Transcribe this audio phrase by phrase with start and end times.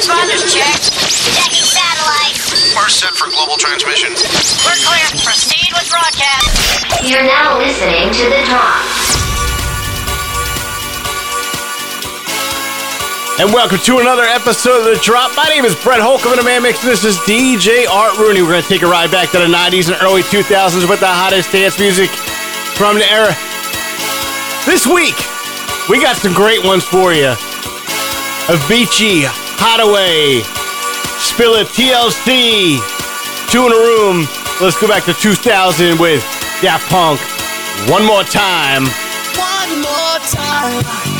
[0.00, 0.96] Transponders checked.
[1.36, 2.72] Checking satellites.
[2.72, 4.08] First set for global transmission.
[4.64, 5.04] We're clear.
[5.20, 7.04] Proceed with broadcast.
[7.04, 8.80] You're now listening to The Drop.
[13.44, 15.36] And welcome to another episode of The Drop.
[15.36, 16.80] My name is Brett Holcomb in a man mix.
[16.82, 18.40] This is DJ Art Rooney.
[18.40, 21.12] We're going to take a ride back to the 90s and early 2000s with the
[21.12, 22.08] hottest dance music
[22.72, 23.36] from the era.
[24.64, 25.20] This week,
[25.90, 27.36] we got some great ones for you.
[28.48, 30.42] Avicii, Haddaway,
[31.20, 32.80] Spill It, TLC,
[33.52, 34.26] Two in a Room.
[34.62, 36.22] Let's go back to 2000 with
[36.62, 37.20] Daft Punk.
[37.90, 38.84] One more time.
[39.36, 41.19] One more time.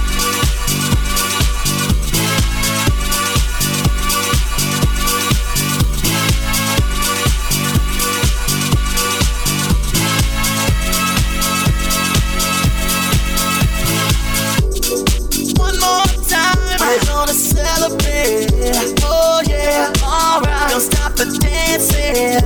[18.25, 19.01] Celebrate.
[19.03, 20.69] Oh yeah, alright.
[20.71, 22.43] Don't stop the dancing.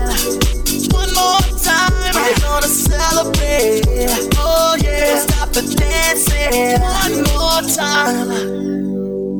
[0.91, 3.83] One more time, we're gonna celebrate.
[4.37, 6.81] Oh yeah, don't stop the dancing.
[6.81, 8.29] One more time.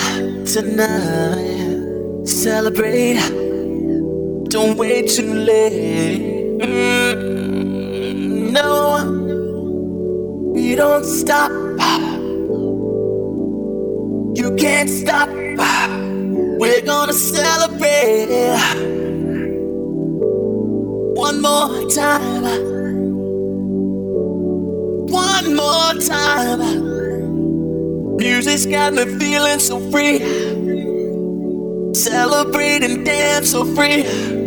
[0.45, 2.25] tonight.
[2.25, 3.19] Celebrate.
[4.49, 6.59] Don't wait too late.
[6.61, 7.56] Mm,
[8.61, 11.51] no, we don't stop.
[14.35, 15.29] You can't stop.
[16.59, 18.87] We're gonna celebrate it.
[21.15, 22.43] one more time.
[25.07, 26.61] One more time.
[28.17, 30.19] Music's got me feeling so free.
[31.93, 34.46] Celebrate and dance so free.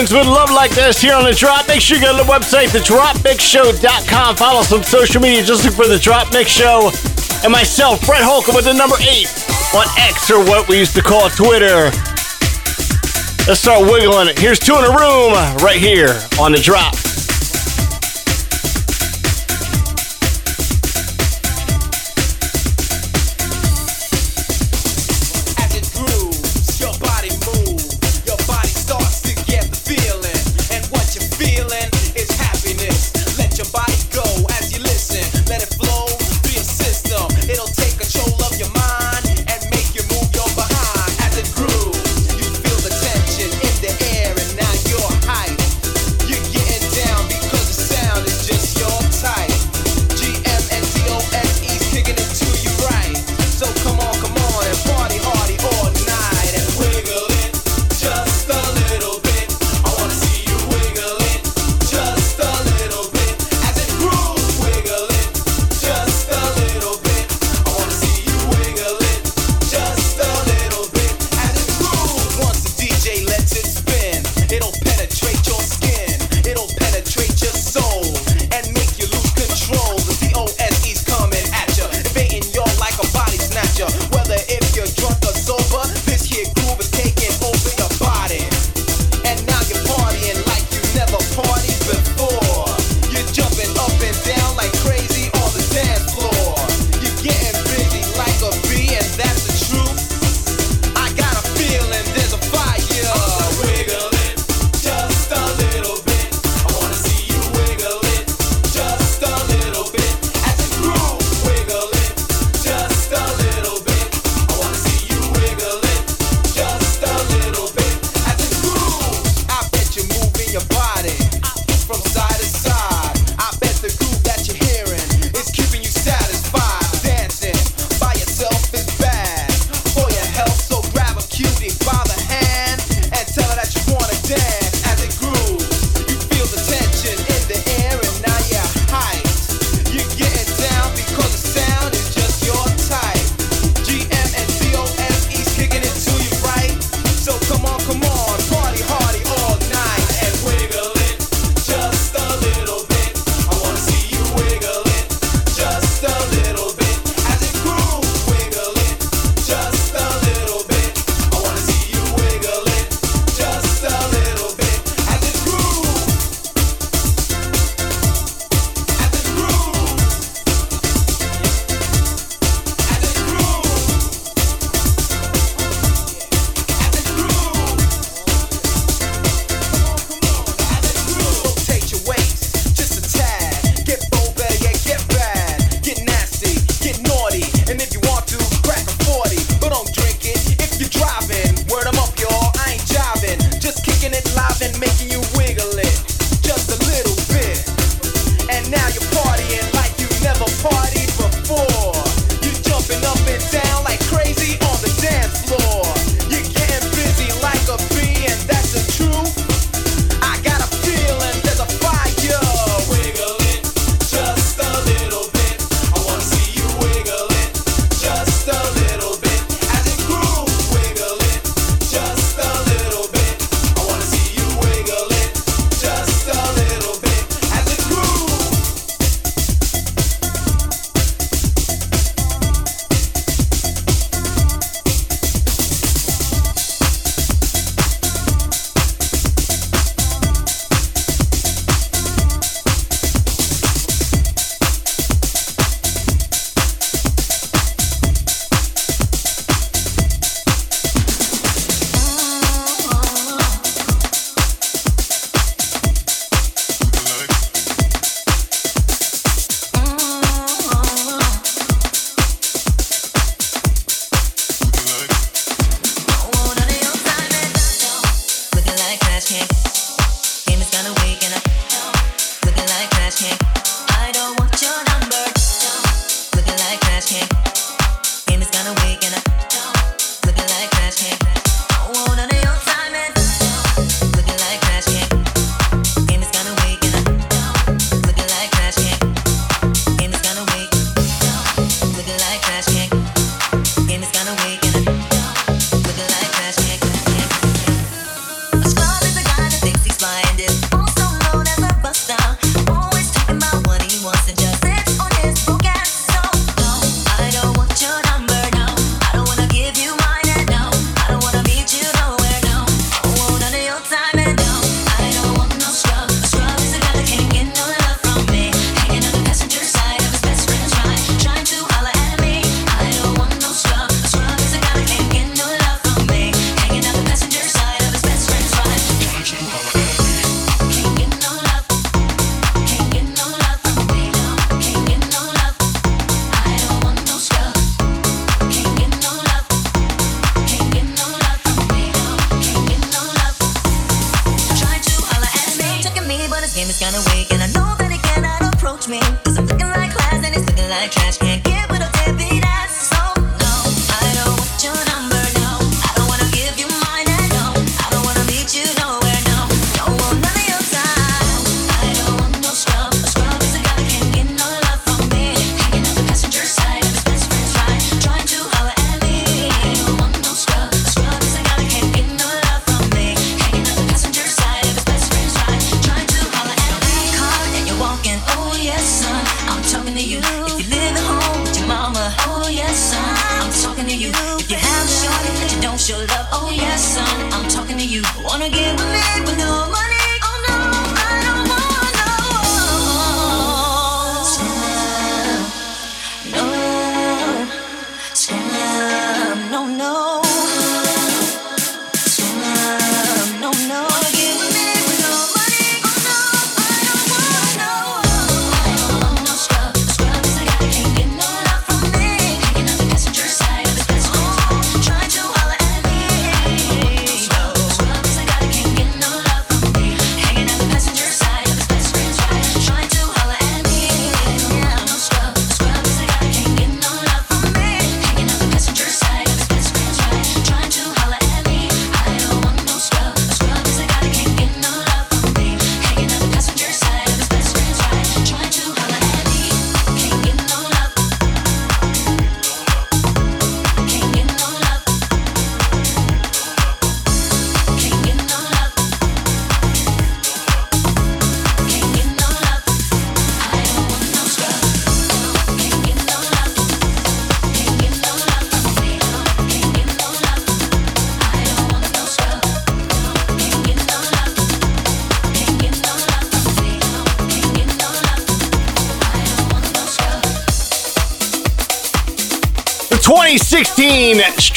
[0.00, 1.68] With Love Like This here on The Drop.
[1.68, 4.36] Make sure you go to the website, thedropmixshow.com.
[4.36, 5.44] Follow us on social media.
[5.44, 6.90] Just look for The Drop Mix Show.
[7.44, 9.28] And myself, Brett Holcomb with the number 8
[9.76, 11.90] on X or what we used to call Twitter.
[13.46, 14.38] Let's start wiggling it.
[14.38, 16.94] Here's two in a room right here on The Drop.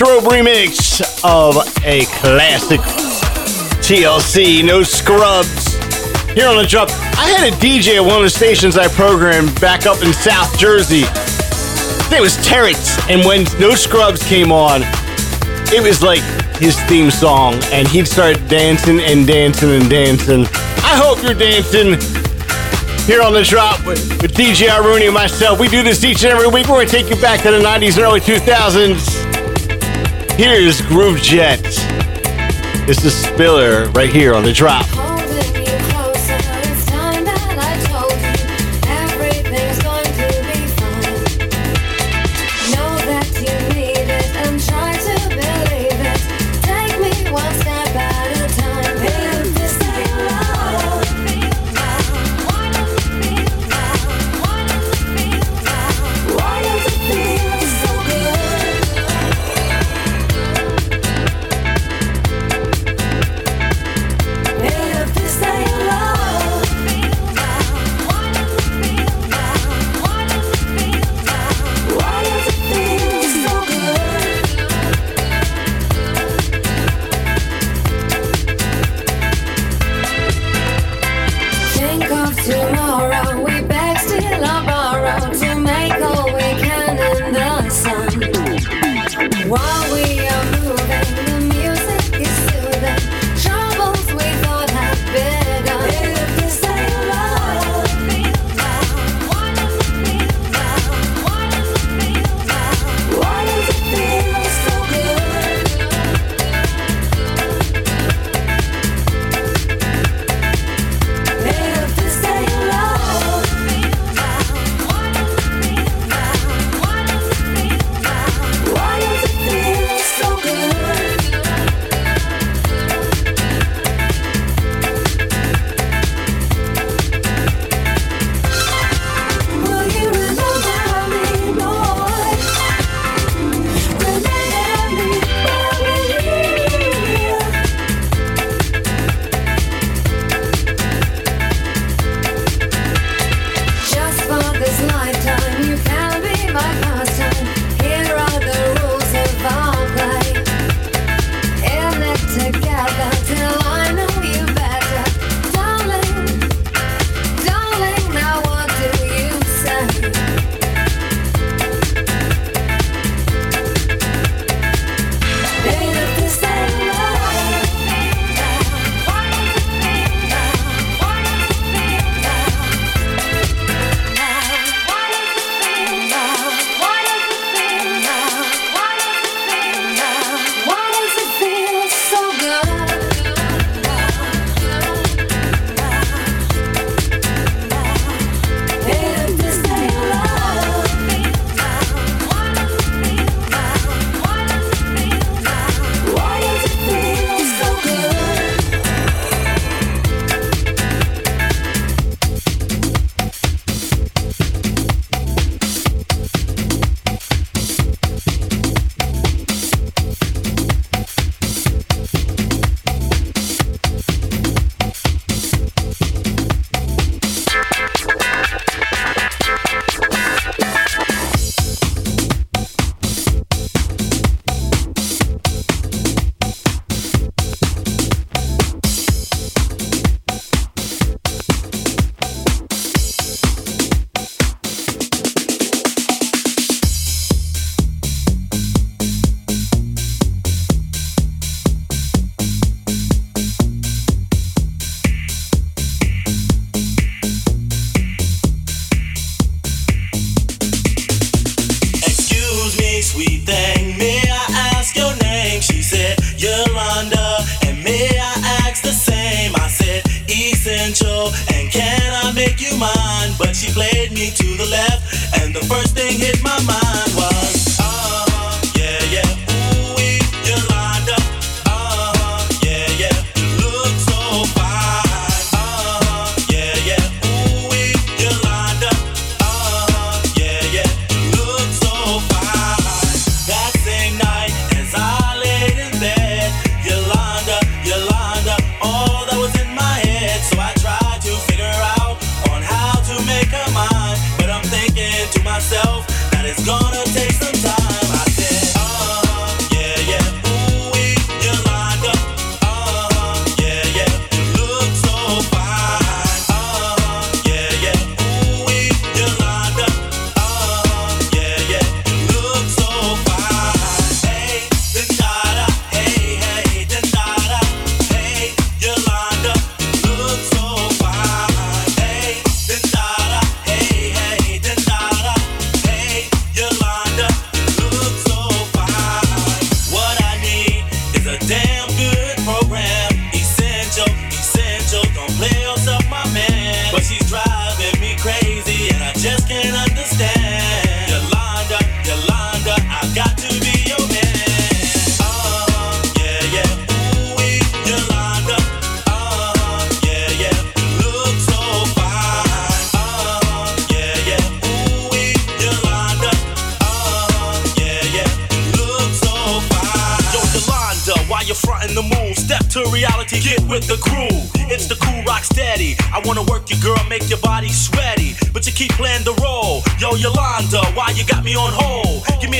[0.03, 1.55] Strobe remix of
[1.85, 2.81] a classic
[3.79, 5.75] TLC, No Scrubs.
[6.33, 9.61] Here on the drop, I had a DJ at one of the stations I programmed
[9.61, 11.03] back up in South Jersey.
[12.13, 14.81] It was Terrence, and when No Scrubs came on,
[15.71, 16.21] it was like
[16.57, 20.41] his theme song, and he'd start dancing and dancing and dancing.
[20.83, 21.93] I hope you're dancing
[23.05, 25.61] here on the drop with, with DJ Rooney and myself.
[25.61, 26.67] We do this each and every week.
[26.67, 29.12] We're going to take you back to the 90s and early 2000s.
[30.45, 31.63] Here's Groove Jet.
[32.85, 34.92] This is Spiller right here on the drop.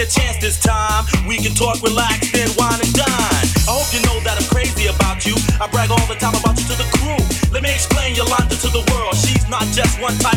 [0.04, 1.06] a chance this time.
[1.28, 3.48] We can talk, relax, then wine and dine.
[3.64, 5.36] I hope you know that I'm crazy about you.
[5.64, 7.20] I brag all the time about you to the crew.
[7.56, 9.16] Let me explain Yolanda to the world.
[9.16, 10.33] She's not just one type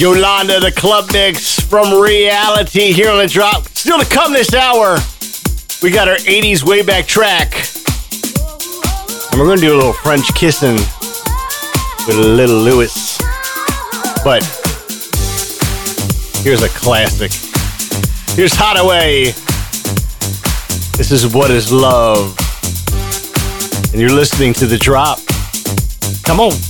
[0.00, 3.68] Yolanda, the club mix from reality here on the drop.
[3.76, 4.96] Still to come this hour,
[5.82, 7.52] we got our 80s way back track.
[9.30, 10.76] And we're going to do a little French kissing
[12.06, 13.18] with a Lil Louis.
[14.24, 14.42] But
[16.42, 17.32] here's a classic.
[18.34, 19.36] Here's Haddaway.
[20.96, 22.34] This is What is Love.
[23.92, 25.18] And you're listening to The Drop.
[26.24, 26.69] Come on.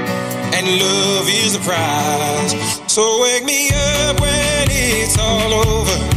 [0.61, 2.81] and love is the prize.
[2.91, 6.10] So wake me up when it's all over.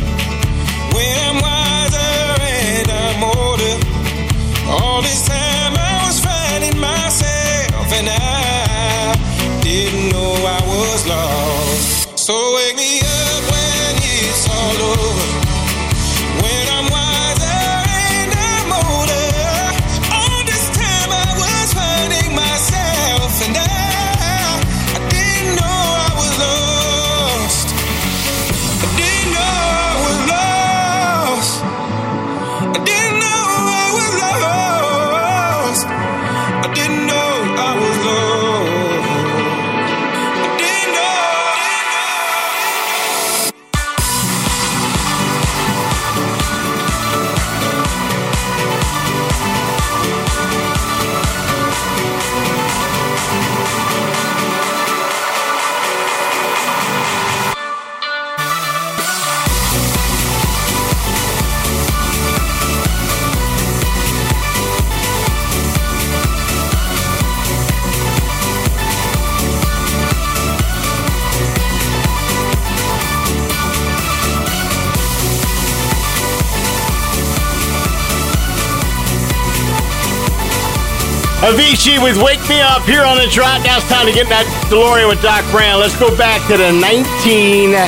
[81.45, 83.63] Avicii with Wake Me Up here on the drop.
[83.65, 85.79] Now it's time to get that DeLorean with Doc Brown.
[85.79, 87.85] Let's go back to the 1980s.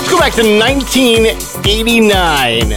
[0.00, 2.70] Let's go back to 1989.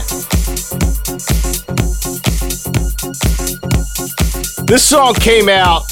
[4.66, 5.90] This song came out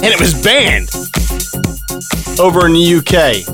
[0.00, 0.88] and it was banned
[2.40, 3.44] over in the UK.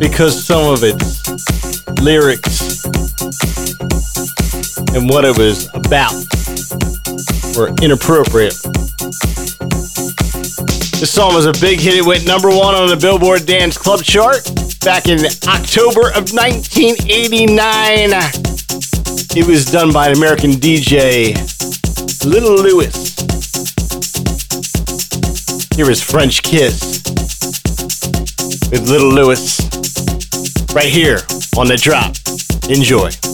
[0.00, 1.05] Because some of its
[2.00, 2.84] lyrics
[4.94, 6.12] and what it was about
[7.56, 8.56] were inappropriate.
[10.98, 11.94] This song was a big hit.
[11.94, 14.42] It went number one on the Billboard Dance Club chart
[14.80, 18.10] back in October of 1989.
[19.36, 21.36] It was done by an American DJ,
[22.24, 23.14] Lil Louis.
[25.76, 27.02] Here is French Kiss
[28.70, 29.60] with Lil Louis
[30.74, 31.18] right here
[31.56, 32.14] on the drop.
[32.68, 33.25] Enjoy.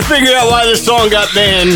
[0.00, 1.72] can figure out why this song got banned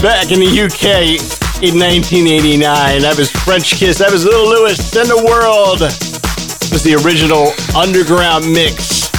[0.00, 1.18] back in the UK
[1.66, 2.62] in 1989.
[3.02, 3.98] That was French Kiss.
[3.98, 4.78] That was Lil Louis.
[4.78, 5.82] Send the world.
[5.82, 9.10] It was the original underground mix.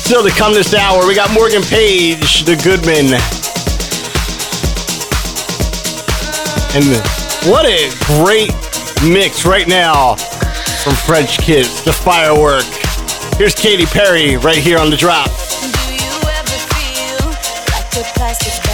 [0.00, 3.12] Still to come this hour, we got Morgan Page, the Goodman.
[6.72, 6.88] And
[7.52, 8.48] what a great
[9.04, 10.16] mix right now
[10.80, 12.64] from French Kiss, the firework.
[13.36, 15.28] Here's Katy Perry right here on the drop
[18.28, 18.67] plastic.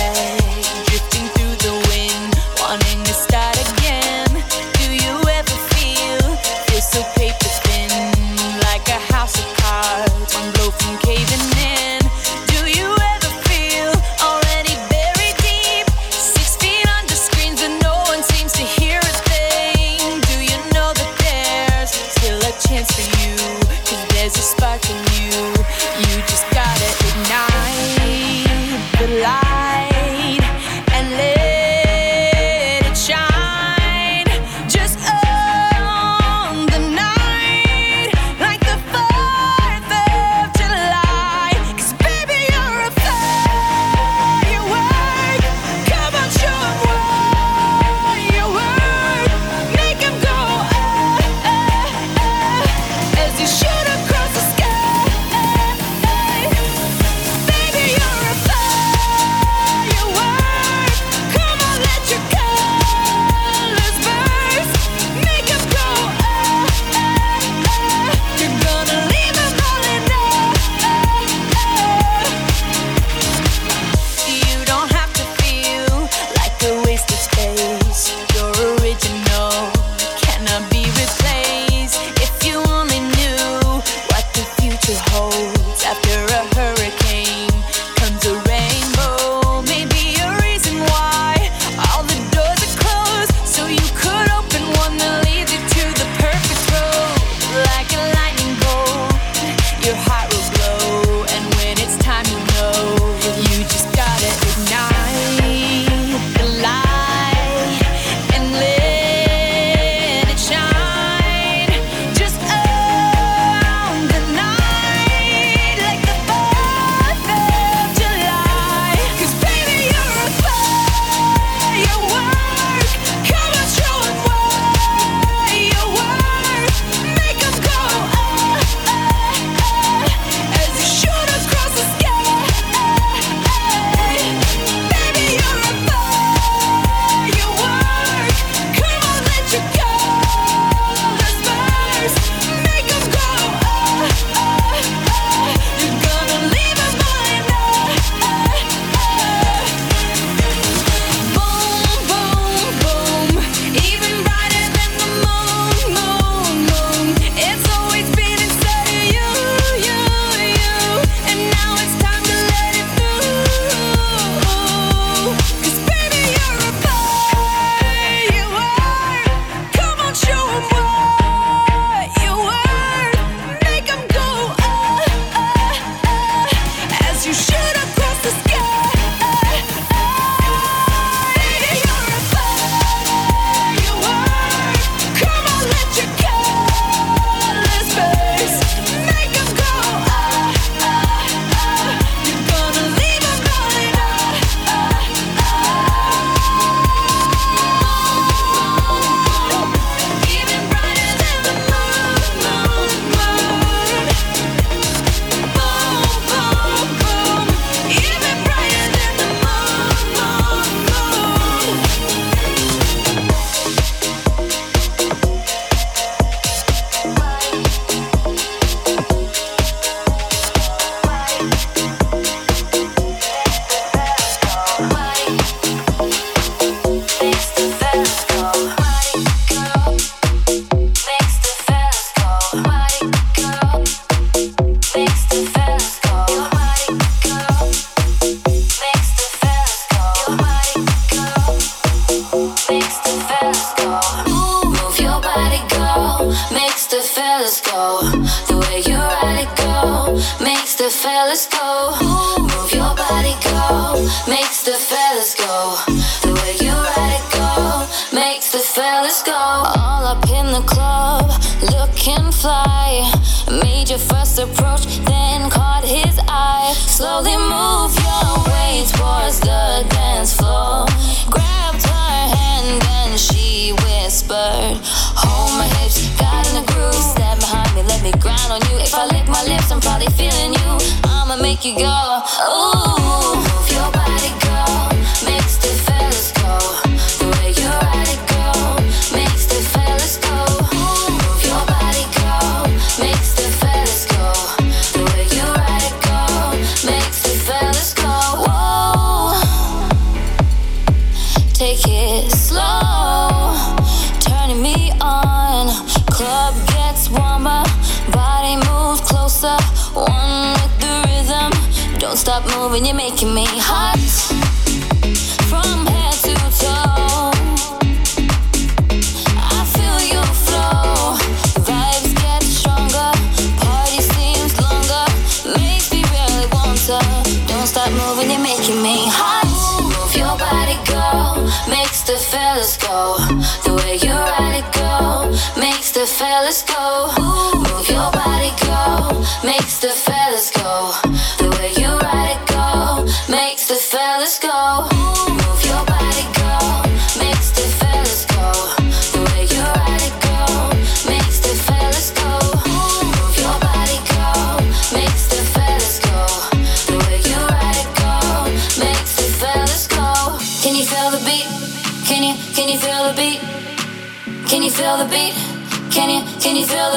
[312.74, 314.13] when you're making me hot.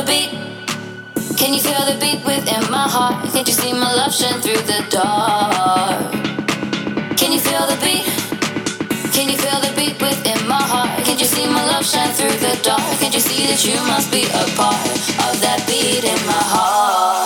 [0.08, 0.32] beat?
[1.38, 3.30] Can you feel the beat within my heart?
[3.34, 6.12] Can't you see my love shine through the dark?
[7.20, 8.08] Can you feel the beat?
[9.14, 11.04] Can you feel the beat within my heart?
[11.04, 12.80] Can't you see my love shine through the dark?
[13.00, 14.80] Can't you see that you must be a part
[15.28, 17.17] of that beat in my heart?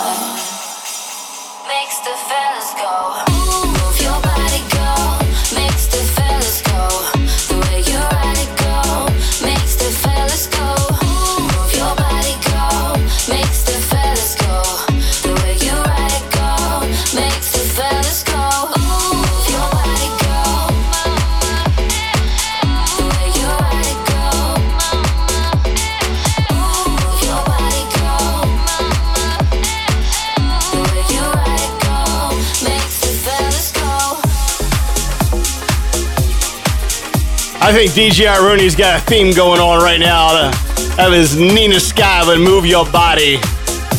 [37.64, 40.50] I think DJ Rooney's got a theme going on right now.
[40.96, 43.36] That was Nina Sky with Move Your Body.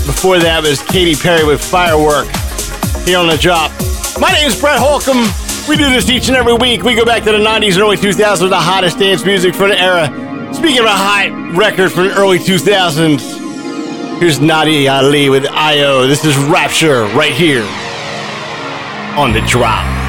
[0.04, 2.28] Before that was Katy Perry with Firework
[3.08, 3.72] here on the drop.
[4.20, 5.32] My name is Brett Holcomb.
[5.70, 6.84] We do this each and every week.
[6.84, 9.70] We go back to the 90s and early 2000s with the hottest dance music from
[9.70, 10.08] the era.
[10.54, 16.06] Speaking of hot records from the early 2000s, here's Nadia Ali with iiO.
[16.06, 17.64] This is Rapture right here
[19.18, 20.03] on the drop.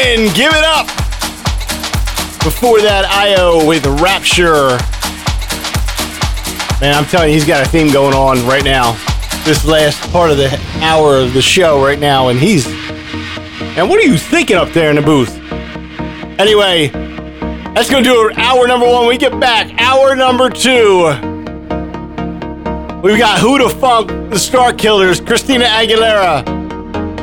[0.00, 0.86] Give it up.
[2.42, 4.78] Before that, iiO with Rapture.
[6.80, 8.92] Man, I'm telling you, he's got a theme going on right now.
[9.44, 12.66] This last part of the hour of the show right now, and he's.
[13.76, 15.36] And what are you thinking up there in the booth?
[16.40, 16.88] Anyway,
[17.74, 18.32] that's gonna do.
[18.36, 19.00] Hour number one.
[19.00, 19.70] When we get back.
[19.78, 21.08] Hour number two.
[23.02, 26.42] We've got Who to Funk, the Starkillers, Christina Aguilera,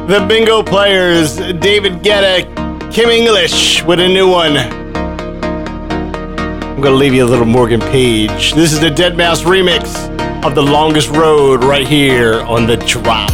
[0.08, 2.57] the Bingo Players, David Guetta,
[2.98, 4.58] Kim English with a new one.
[6.58, 8.54] I'm gonna leave you a little Morgan Page.
[8.54, 13.30] This is the deadmau5 remix of The Longest Road right here on The Drop.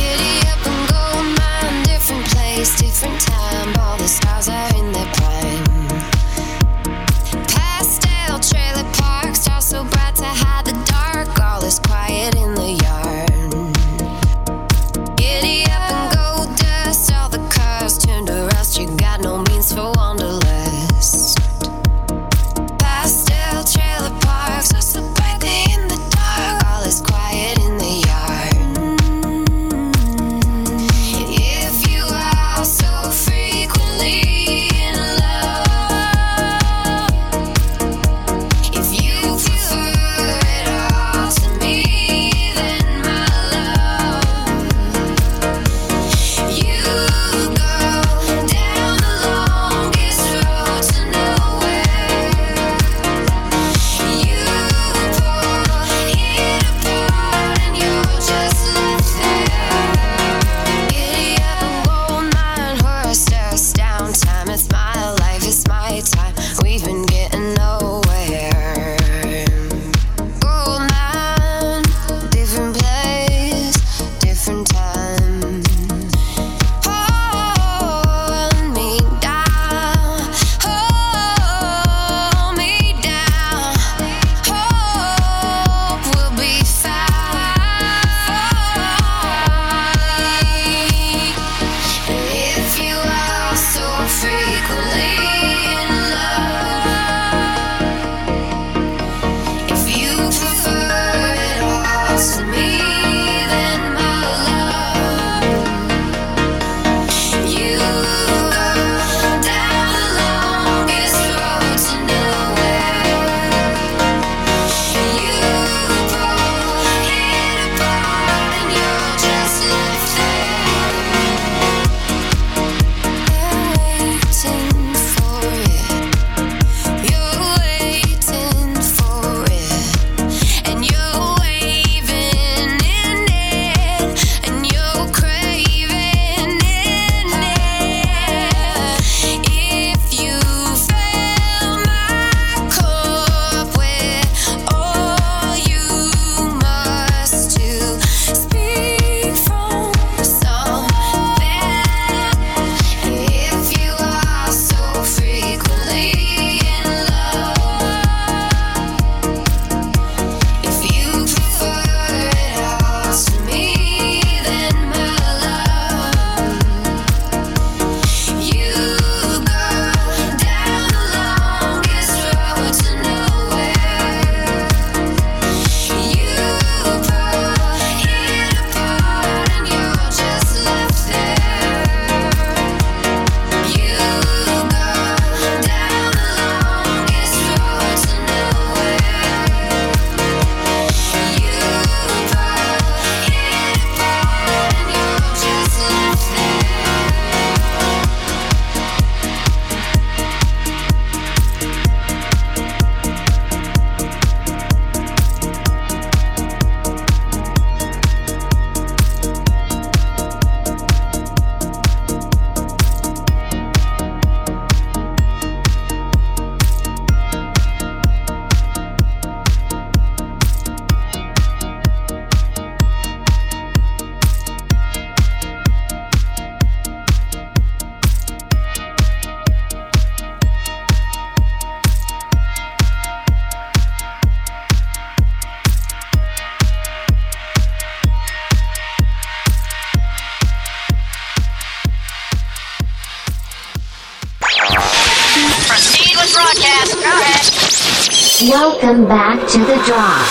[248.42, 250.28] Welcome back to the drop.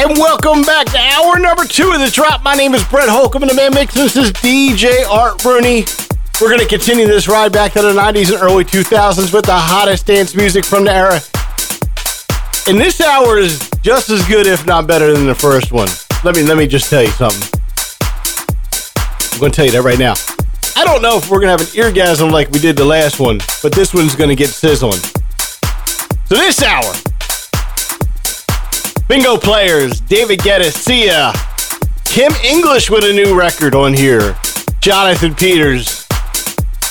[0.00, 2.42] And welcome back to hour number two of the drop.
[2.42, 5.84] My name is Brett Holcomb, and the man makes this is DJ Art Rooney.
[6.40, 9.54] We're going to continue this ride back to the 90s and early 2000s with the
[9.54, 11.20] hottest dance music from the era.
[12.66, 15.88] And this hour is just as good, if not better, than the first one.
[16.24, 17.60] Let me let me just tell you something.
[19.32, 20.14] I'm going to tell you that right now.
[20.76, 23.20] I don't know if we're going to have an eargasm like we did the last
[23.20, 25.00] one, but this one's going to get sizzling.
[26.28, 26.92] So this hour,
[29.08, 31.32] Bingo players, David Guetta, Sia,
[32.04, 34.36] Kim English with a new record on here,
[34.80, 36.06] Jonathan Peters,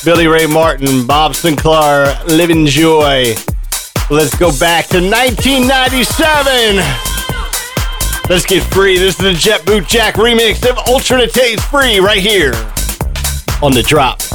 [0.04, 3.36] Billy Ray Martin, Bob Sinclar, Livin' Joy.
[4.10, 6.78] Let's go back to 1997.
[8.32, 8.98] Let's get free.
[8.98, 12.54] This is the Jet Boot Jack remix of Ultra Naté's Free right here
[13.62, 14.26] on the drop.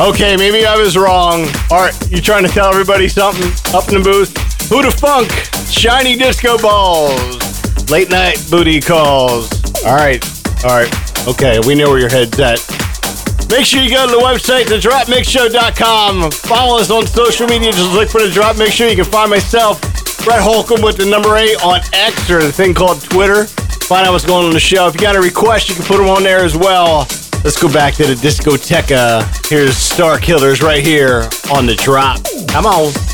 [0.00, 1.46] Okay, maybe I was wrong.
[1.70, 4.32] Art, you trying to tell everybody something up in the booth?
[4.70, 5.30] Buddha Funk,
[5.68, 9.52] Shiny Disco Balls, Late Night Booty Calls.
[9.84, 10.24] All right,
[10.64, 12.64] all right, okay, we know where your head's at.
[13.50, 16.30] Make sure you go to the website, thedropmixshow.com.
[16.30, 17.70] Follow us on social media.
[17.70, 18.88] Just look for the Drop Mix Show.
[18.88, 19.82] You can find myself,
[20.24, 23.44] Brett Holcomb, with the number eight on X or the thing called Twitter.
[23.84, 24.88] Find out what's going on the show.
[24.88, 27.00] If you got a request, you can put them on there as well.
[27.44, 29.39] Let's go back to the discoteca.
[29.50, 32.20] Here's Starkillers right here on the drop.
[32.46, 33.09] Come on.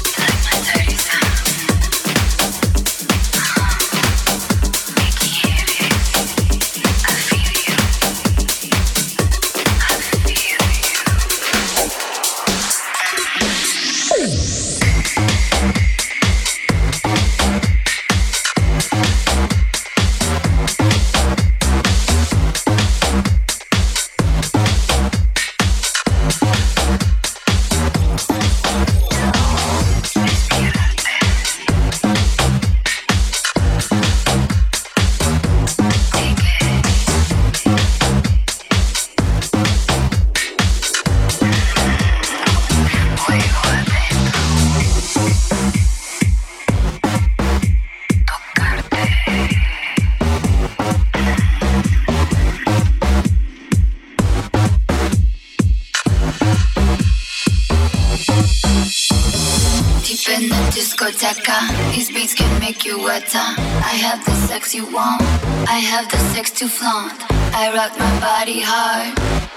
[63.09, 65.23] I have the sex you want,
[65.69, 67.15] I have the sex to flaunt.
[67.55, 69.15] I rock my body hard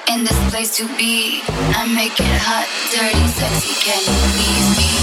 [0.08, 1.42] in this place to be.
[1.74, 3.74] I make it hot, dirty, sexy.
[3.84, 4.99] Can you please me?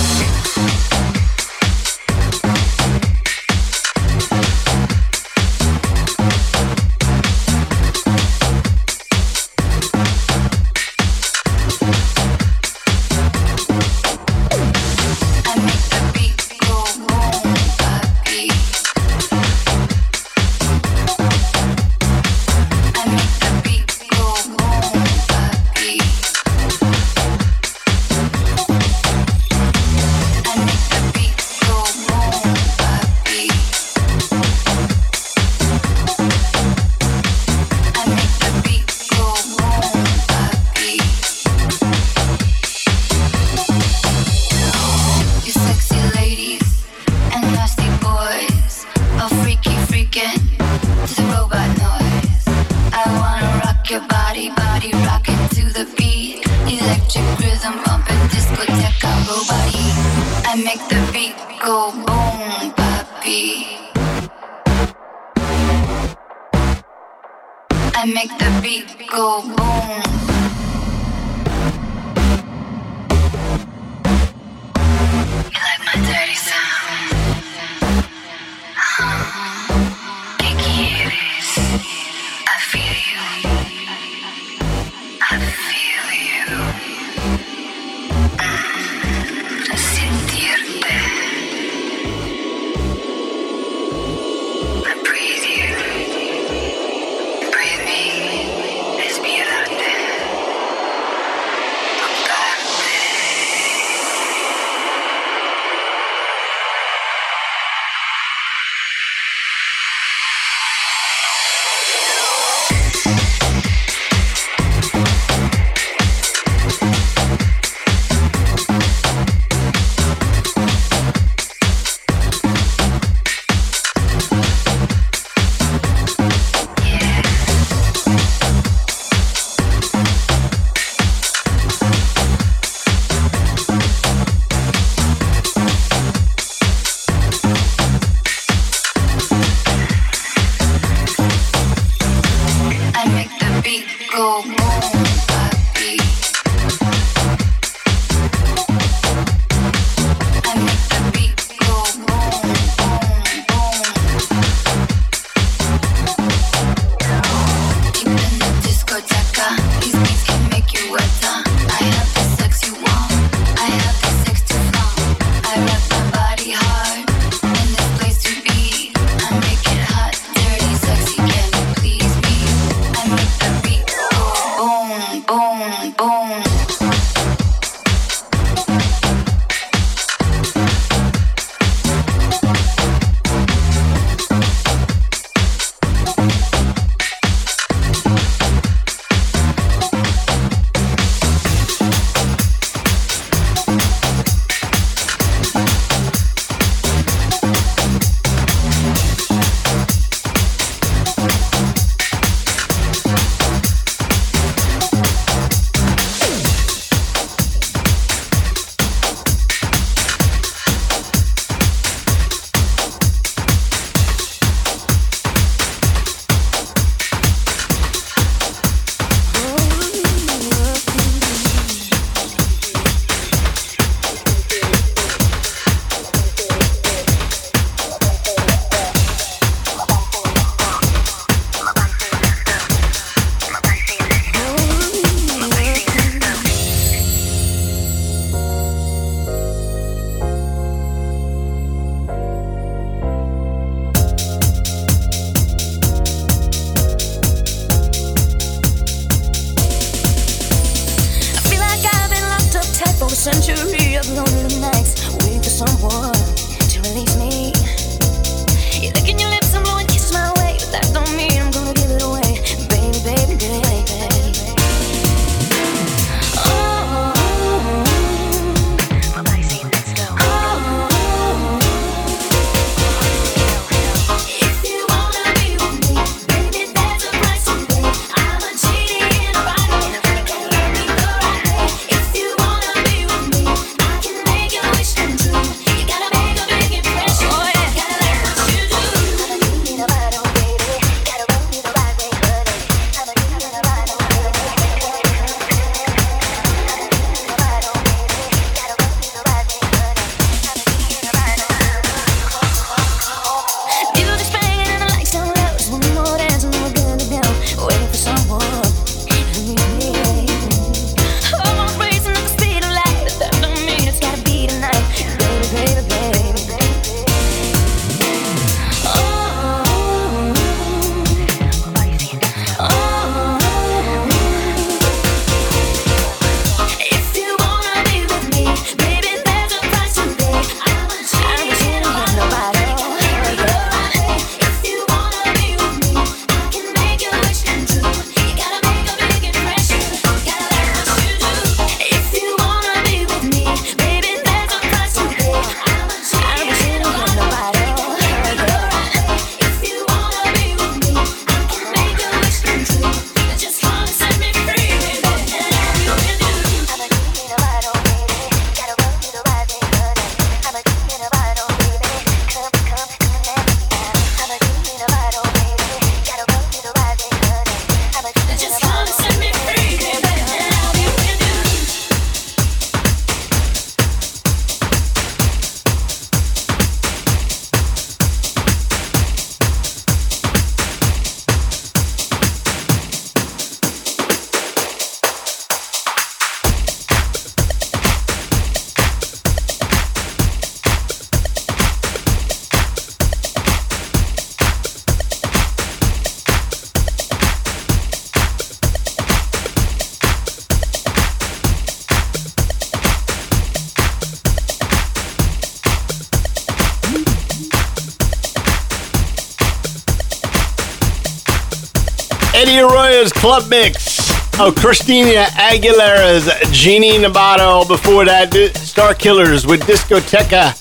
[412.36, 413.96] Eddie Arroyo's Club Mix
[414.38, 417.64] Oh, Christina Aguilera's Genie in a Bottle.
[417.64, 420.54] Before that, Starkillers with Discoteca.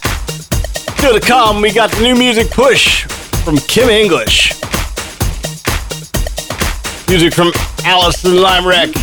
[0.97, 3.03] Still to come, we got the new music push
[3.43, 4.53] from Kim English.
[7.10, 7.52] Music from
[7.84, 8.95] Alison Limerick,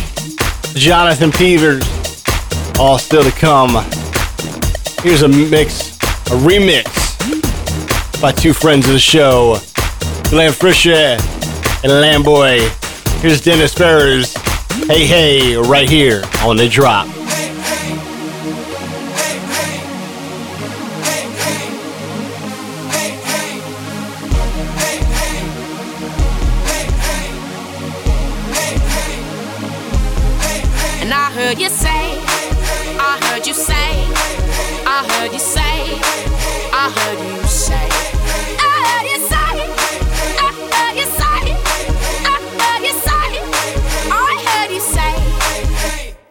[0.73, 1.83] Jonathan Peters.
[2.79, 3.85] All still to come.
[5.03, 5.95] Here's a mix,
[6.31, 6.89] a remix
[8.19, 9.59] by two friends of the show,
[10.31, 11.19] Glenn Friscia
[11.83, 12.59] and Lamboy.
[13.21, 14.33] Here's Dennis Ferrer's.
[14.87, 17.12] Hey, hey, right here on the drop.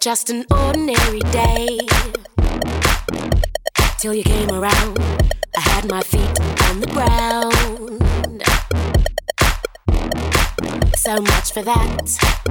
[0.03, 1.79] Just an ordinary day.
[3.99, 4.99] Till you came around,
[5.57, 8.03] I had my feet on the ground.
[10.97, 12.43] So much for that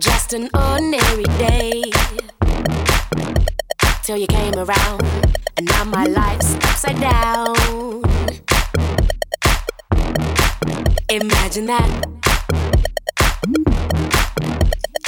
[0.00, 1.84] just an ordinary day.
[4.02, 5.04] Till you came around,
[5.56, 8.02] and now my life's upside down.
[11.08, 12.06] Imagine that.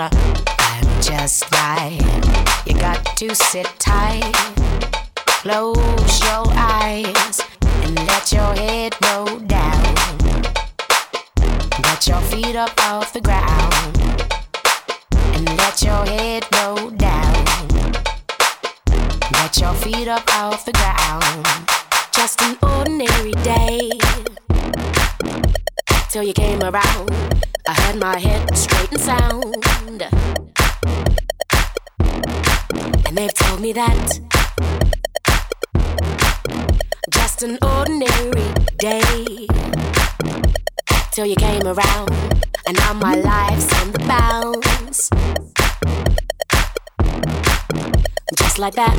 [0.00, 2.00] I'm just right.
[2.66, 4.32] You got to sit tight.
[5.26, 7.40] Close your eyes
[7.82, 9.94] and let your head roll down.
[11.82, 13.96] Get your feet up off the ground
[15.34, 17.44] and let your head roll down.
[19.32, 21.46] Get your feet up off the ground.
[22.12, 23.90] Just an ordinary day.
[26.14, 27.10] Till you came around,
[27.66, 29.56] I had my head straight and sound.
[33.04, 34.20] And they've told me that
[37.10, 39.48] just an ordinary day.
[41.10, 42.12] Till you came around,
[42.68, 45.10] and now my life's on the bounce.
[48.38, 48.96] Just like that.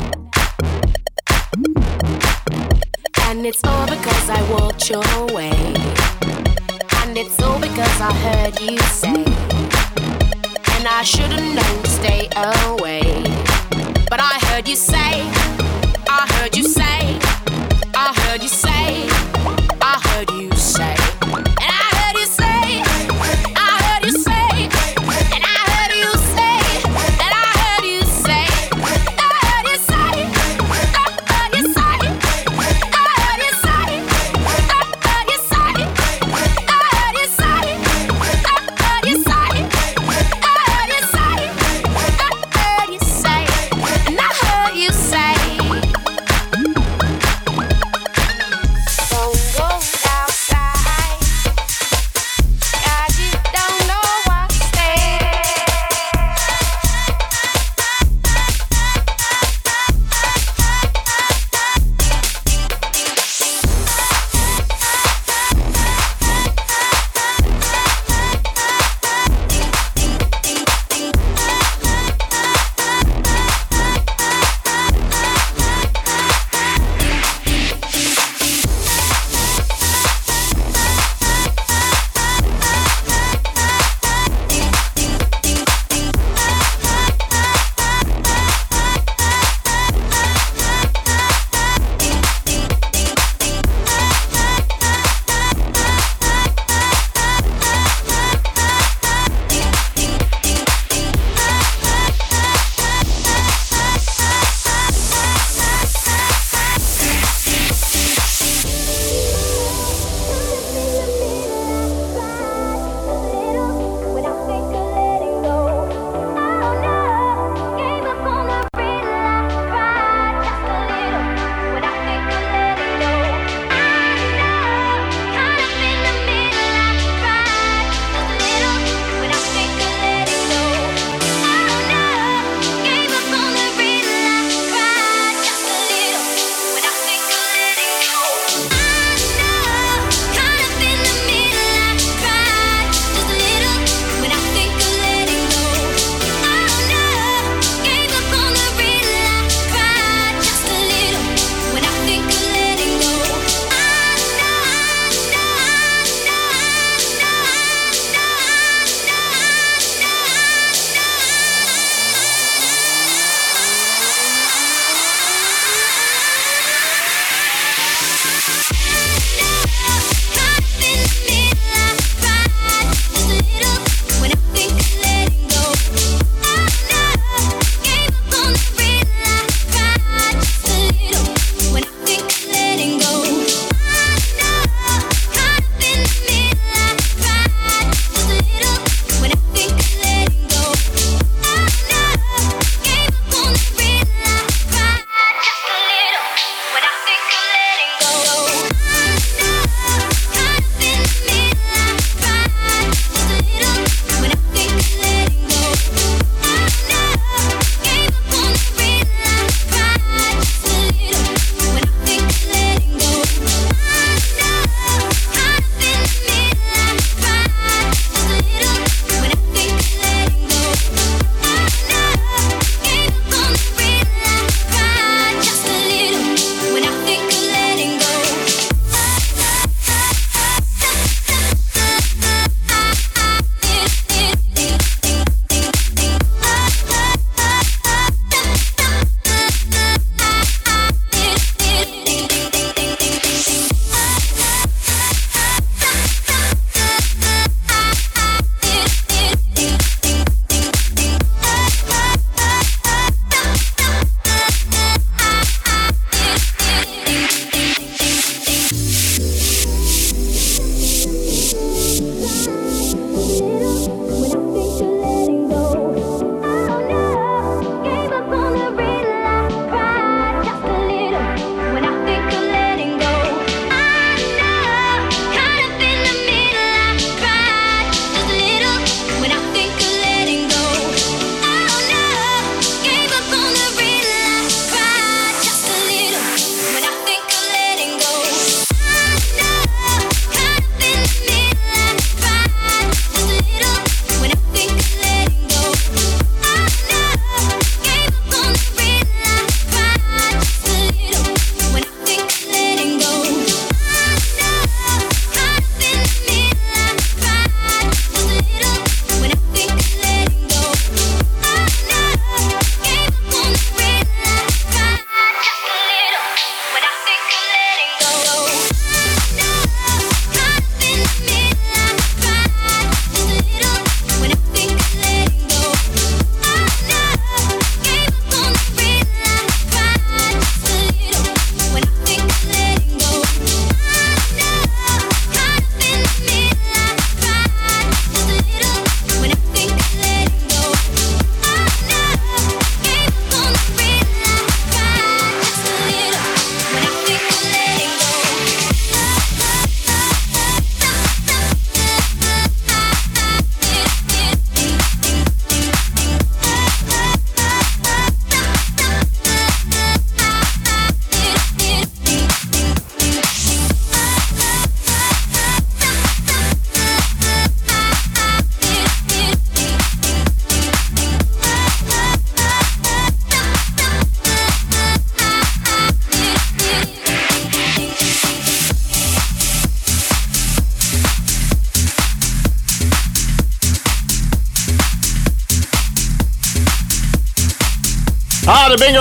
[3.30, 6.05] And it's all because I walked your way.
[7.16, 9.24] And it's all because I heard you say.
[10.74, 13.22] And I should've known to stay away.
[14.10, 15.22] But I heard you say,
[16.10, 17.18] I heard you say,
[17.94, 19.08] I heard you say,
[19.80, 20.54] I heard you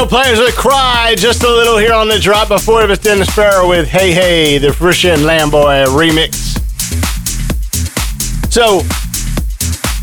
[0.04, 3.68] players with Cry just a little here on the drop before it was Dennis Ferrer
[3.68, 6.34] with Hey Hey, the Friscia and Lamboy remix.
[8.52, 8.80] So,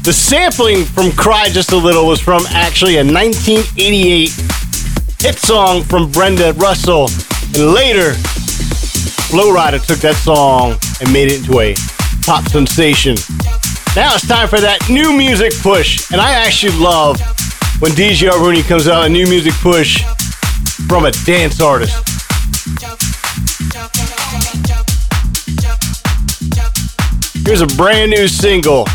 [0.04, 4.30] the sampling from Cry Just a Little was from actually a 1988
[5.20, 7.08] hit song from Brenda Russell.
[7.54, 8.14] And later,
[9.28, 11.74] Flo Rida took that song and made it into a
[12.24, 13.16] pop sensation.
[13.96, 16.10] Now it's time for that new music push.
[16.12, 17.20] And I actually love
[17.82, 20.04] when DJ Rooney comes out a new music push
[20.86, 21.92] from a dance artist.
[27.44, 28.86] Here's a brand new single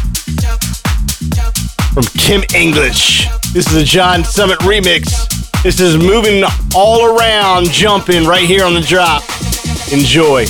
[1.91, 3.27] from Kim English.
[3.51, 5.03] This is a John Summit remix.
[5.63, 9.21] This is moving all around, jumping right here on the drop.
[9.91, 10.45] Enjoy.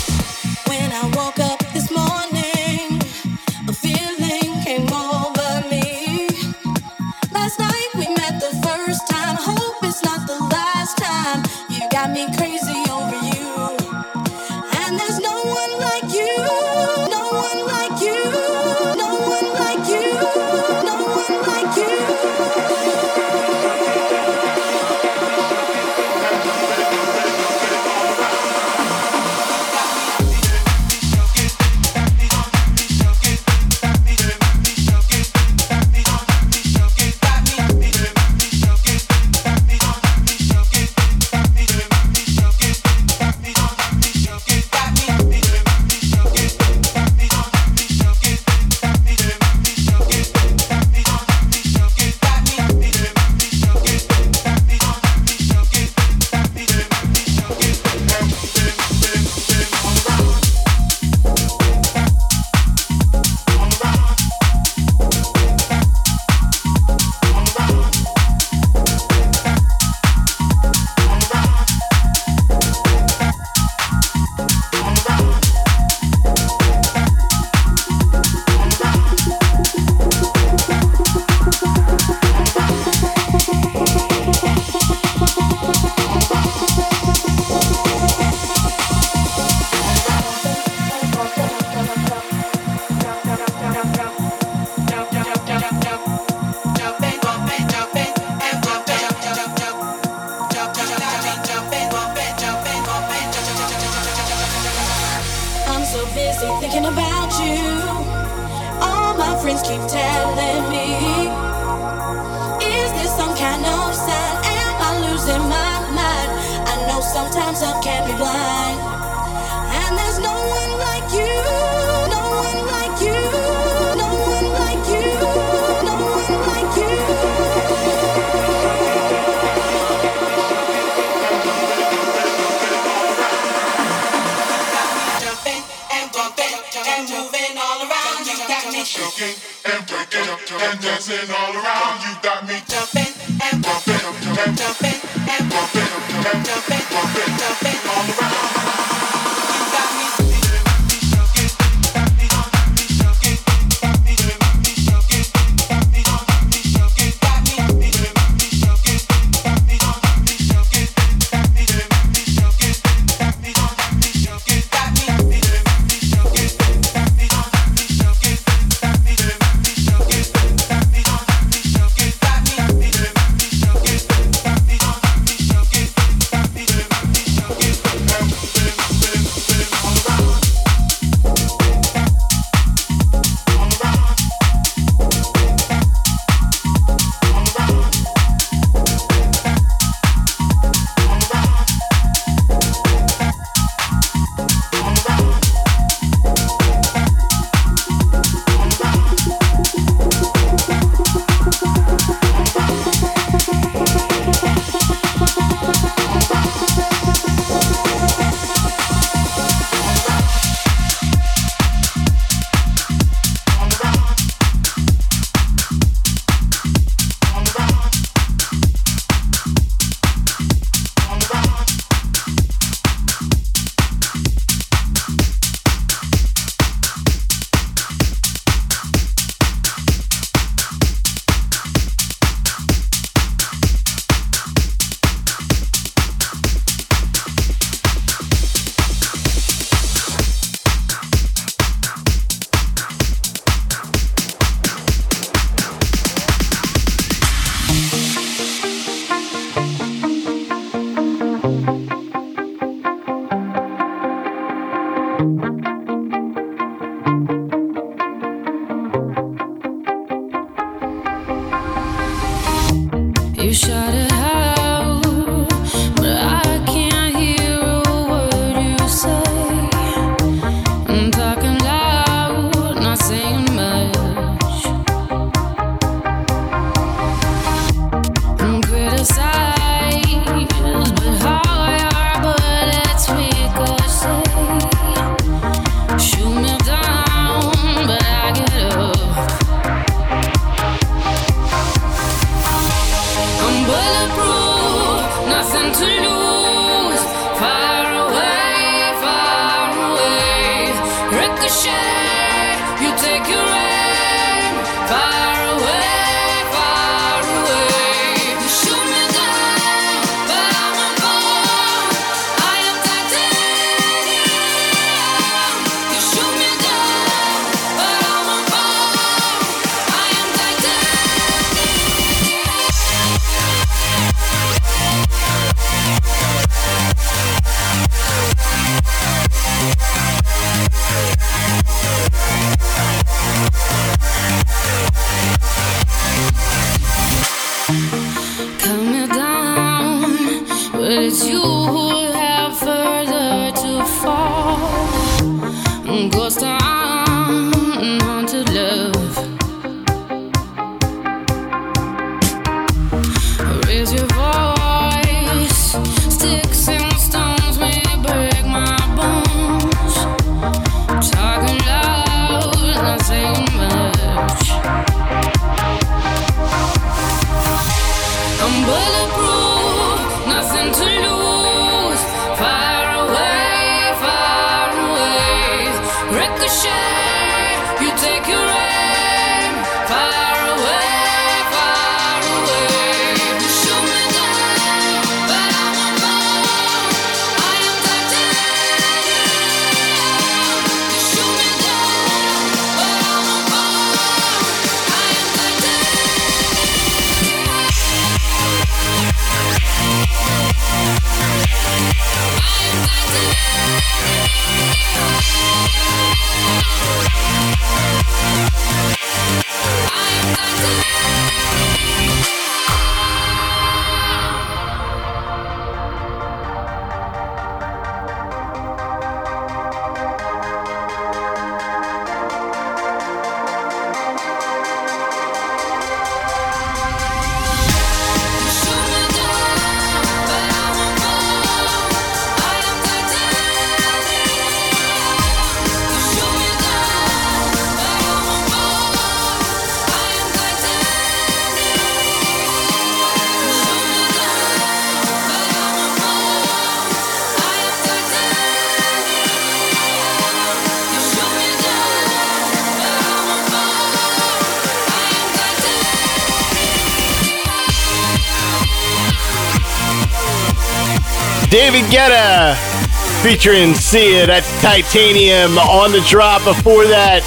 [463.28, 466.46] featuring it That's Titanium on the drop.
[466.46, 467.20] Before that,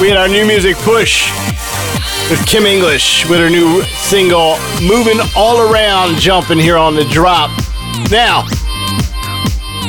[0.00, 1.28] we had our new music push
[2.30, 7.50] with Kim English with her new single, Moving All Around, jumping here on the drop.
[8.10, 8.46] Now,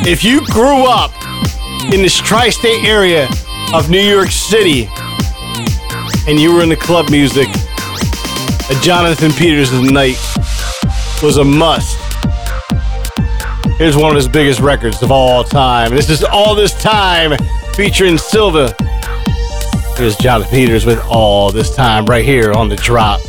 [0.03, 1.13] if you grew up
[1.93, 3.29] in this tri state area
[3.73, 4.89] of New York City
[6.27, 7.47] and you were in the club music,
[8.69, 10.19] a Jonathan Peters night
[11.23, 11.96] was a must.
[13.77, 15.91] Here's one of his biggest records of all time.
[15.91, 17.37] This is All This Time
[17.75, 18.75] featuring Silva.
[19.95, 23.21] Here's Jonathan Peters with All This Time right here on the drop.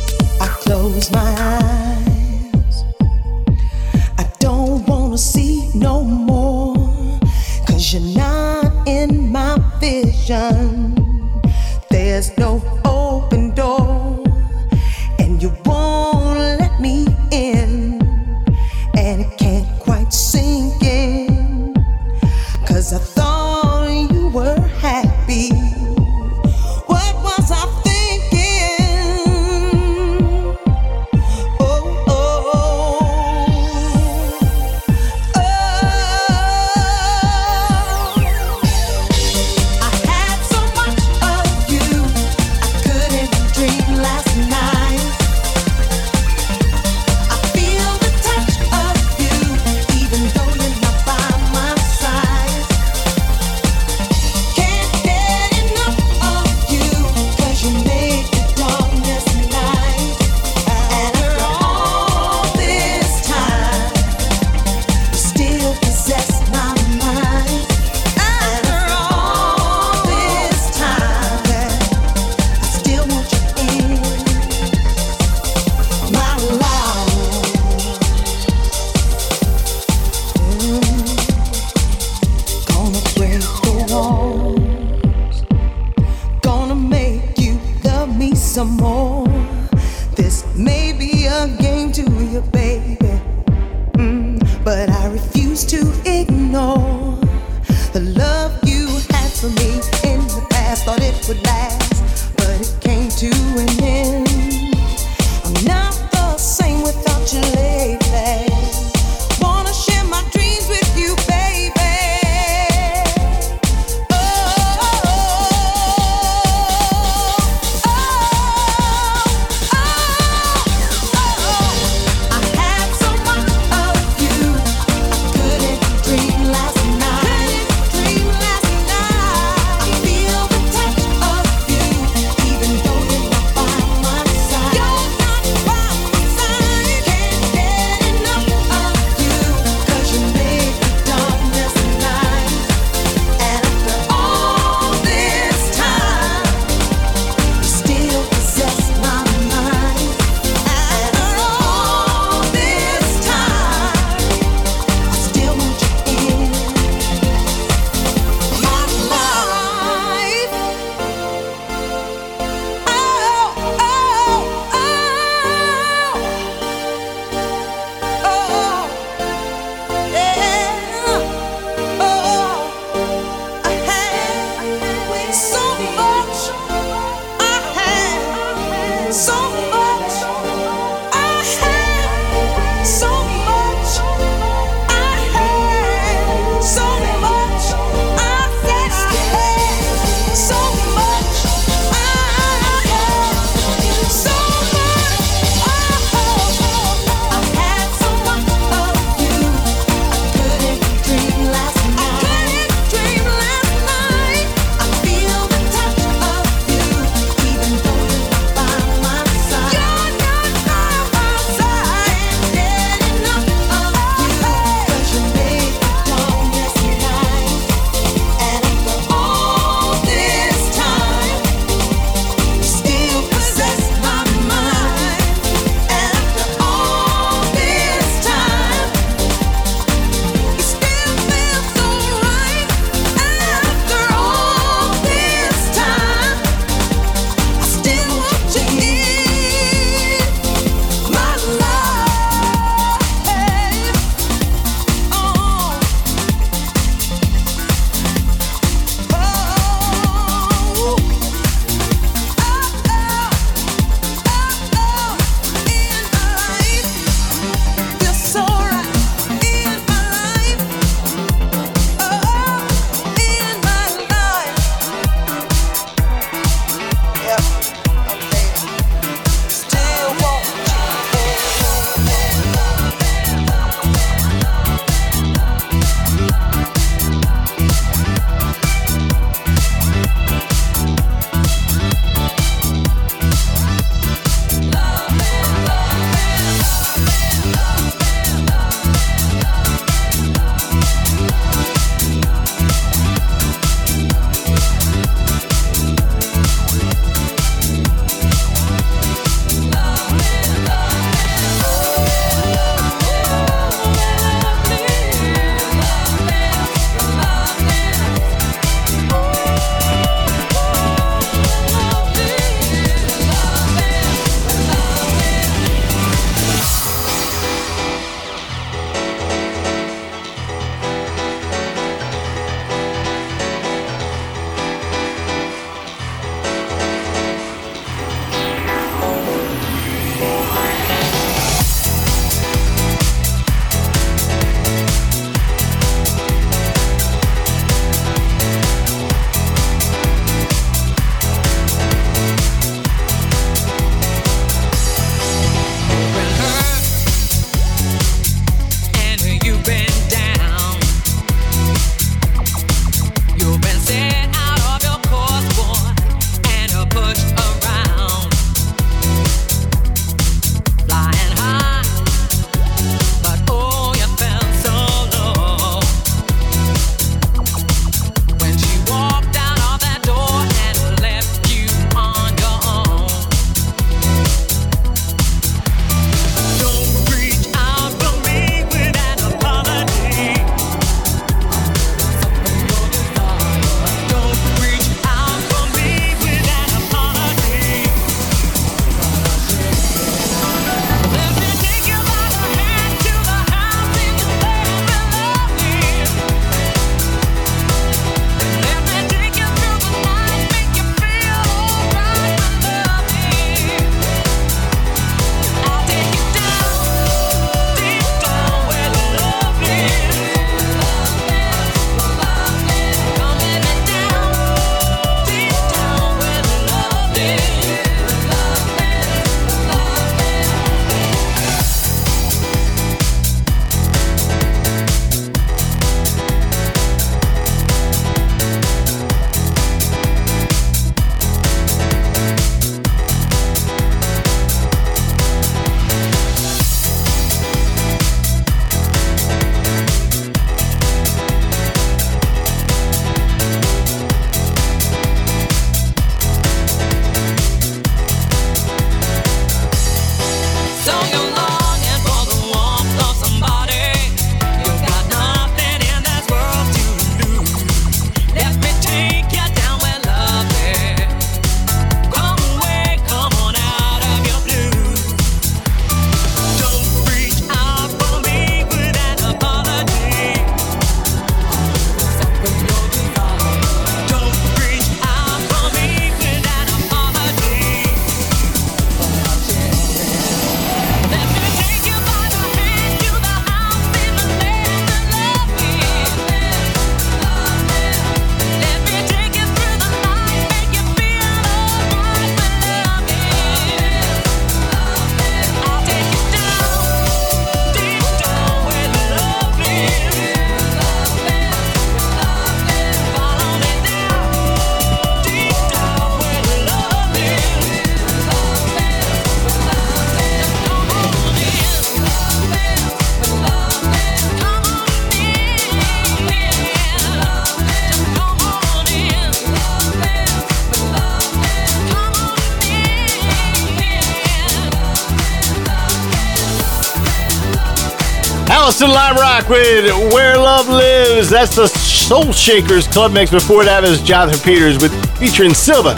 [529.47, 531.29] Where Love Lives.
[531.29, 533.31] That's the Soul Shakers Club Mix.
[533.31, 535.95] Before that is Jonathan Peters with featuring Silva.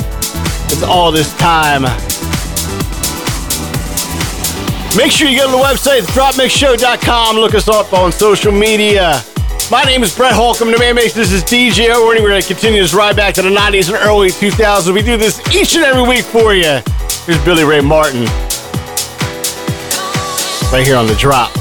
[0.68, 1.84] It's all this time.
[4.98, 7.38] Make sure you go to the website, dropmixshow.com.
[7.38, 9.22] Look us up on social media.
[9.72, 11.14] My name is Brett Holcomb, the Man Makes.
[11.14, 12.22] This is DJ O'Reilly.
[12.22, 14.94] We're going to continue this ride back to the 90s and early 2000s.
[14.94, 16.82] We do this each and every week for you.
[17.26, 18.26] Here's Billie Ray Martin.
[20.72, 21.61] Right here on the drop.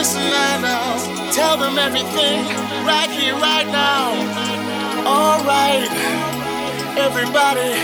[0.00, 0.96] Listen and now,
[1.30, 2.40] tell them everything,
[2.86, 4.16] right here, right now.
[5.04, 5.92] Alright,
[6.96, 7.76] everybody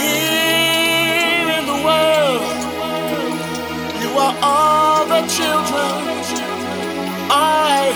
[0.00, 2.40] here in the world,
[4.00, 6.00] you are all the children.
[7.28, 7.92] Alright,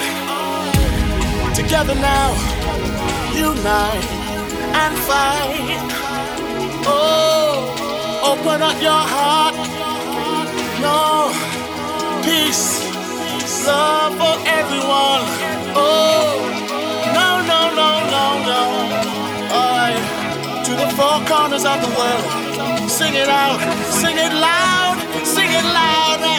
[1.57, 2.37] together now,
[3.33, 4.05] unite
[4.77, 5.81] and fight.
[6.85, 9.57] Oh, open up your heart.
[10.85, 11.33] No,
[12.27, 12.84] peace,
[13.67, 15.25] love for everyone.
[15.77, 16.37] Oh,
[17.19, 18.63] no, no, no, no, no.
[19.59, 20.05] Alright,
[20.67, 22.91] to the four corners of the world.
[22.91, 23.59] Sing it out,
[23.91, 26.34] sing it loud, sing it loud.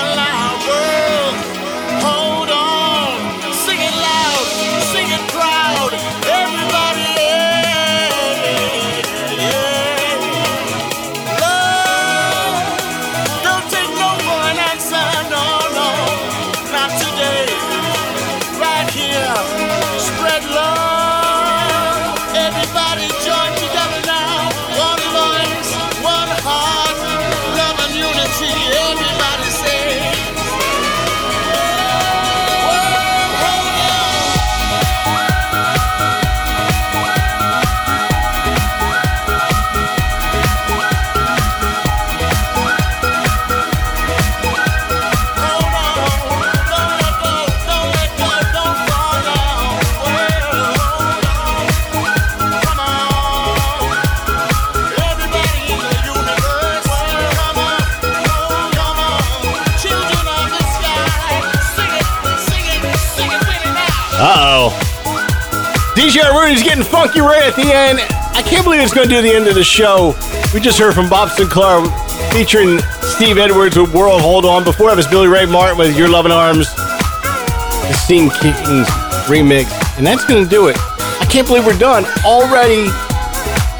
[66.45, 67.97] Rooney's getting funky right at the end.
[68.37, 70.13] I can't believe it's going to do the end of the show.
[70.53, 71.89] We just heard from Bob Sinclar
[72.31, 74.63] featuring Steve Edwards with World Hold On.
[74.63, 76.71] Before that was Billie Ray Martin with Your Loving Arms.
[76.75, 78.85] The Scene Kings
[79.25, 79.73] remix.
[79.97, 80.77] And that's going to do it.
[80.77, 82.05] I can't believe we're done.
[82.23, 82.91] Already,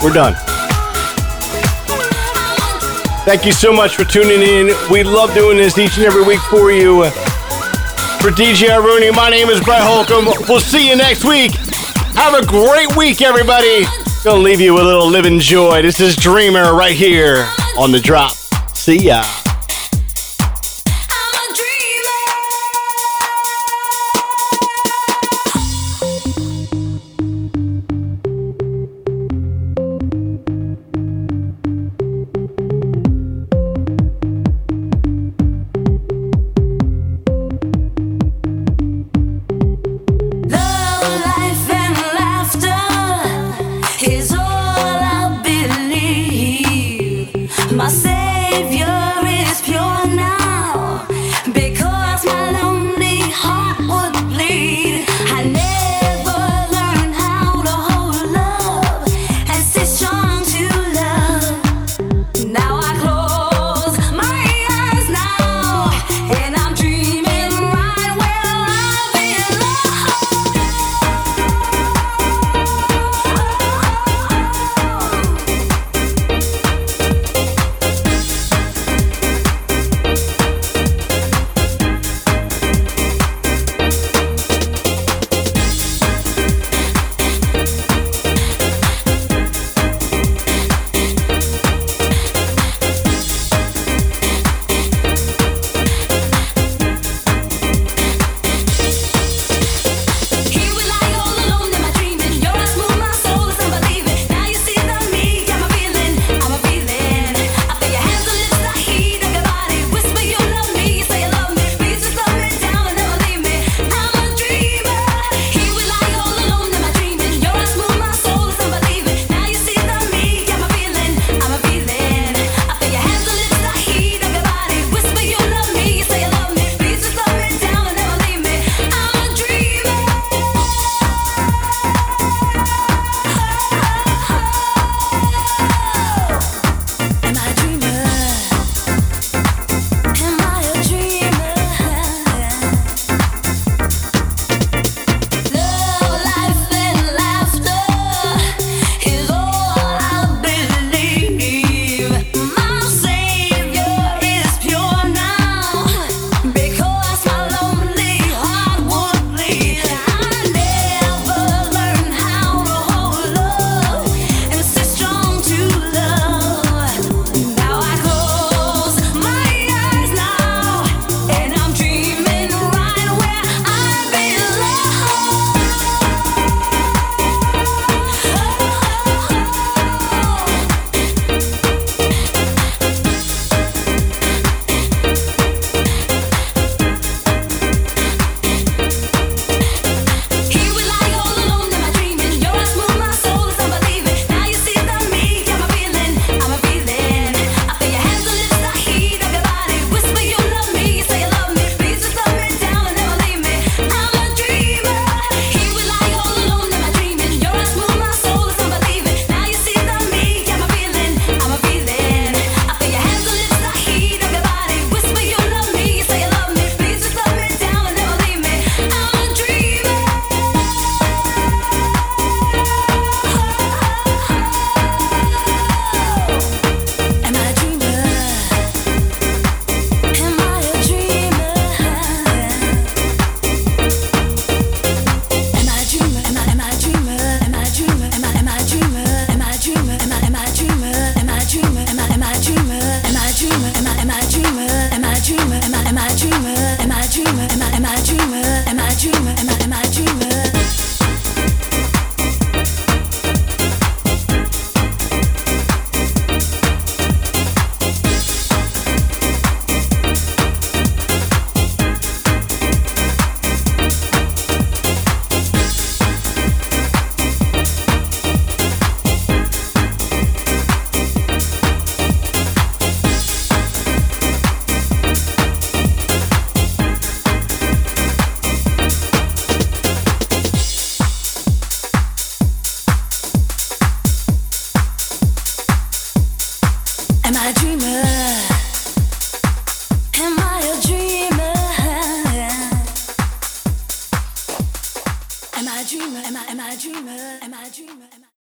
[0.02, 0.34] we're done.
[3.30, 4.74] Thank you so much for tuning in.
[4.90, 7.04] We love doing this each and every week for you.
[8.22, 10.26] For DJ Rooney, my name is Brett Holcomb.
[10.50, 11.52] We'll see you next week.
[12.16, 13.86] Have a great week, everybody.
[14.24, 15.82] Gonna leave you with a little Livin' Joy.
[15.82, 17.46] This is Dreamer right here
[17.78, 18.34] on the drop.
[18.74, 19.24] See ya.